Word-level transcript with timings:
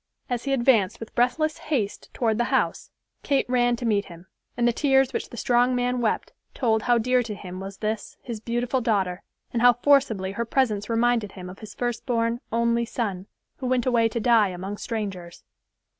As 0.31 0.45
he 0.45 0.51
advanced 0.51 0.99
with 0.99 1.13
breathless 1.13 1.59
haste 1.59 2.11
toward 2.11 2.39
the 2.39 2.45
house, 2.45 2.89
Kate 3.21 3.47
ran 3.47 3.75
to 3.75 3.85
meet 3.85 4.05
him, 4.05 4.25
and 4.57 4.67
the 4.67 4.73
tears 4.73 5.13
which 5.13 5.29
the 5.29 5.37
strong 5.37 5.75
man 5.75 6.01
wept, 6.01 6.33
told 6.55 6.81
how 6.81 6.97
dear 6.97 7.21
to 7.21 7.35
him 7.35 7.59
was 7.59 7.77
this, 7.77 8.17
his 8.23 8.39
beautiful 8.39 8.81
daughter, 8.81 9.21
and 9.53 9.61
how 9.61 9.73
forcibly 9.73 10.31
her 10.31 10.43
presence 10.43 10.89
reminded 10.89 11.33
him 11.33 11.51
of 11.51 11.59
his 11.59 11.75
first 11.75 12.03
born, 12.07 12.41
only 12.51 12.83
son, 12.83 13.27
who 13.57 13.67
went 13.67 13.85
away 13.85 14.09
to 14.09 14.19
die 14.19 14.47
among 14.47 14.77
strangers. 14.77 15.43